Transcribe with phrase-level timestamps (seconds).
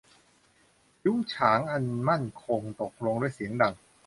[1.05, 3.73] ยุ้งฉางอันมั่นคงตกลงด้วยเสียงดัง